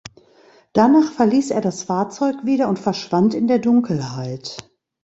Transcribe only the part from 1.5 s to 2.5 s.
er das Fahrzeug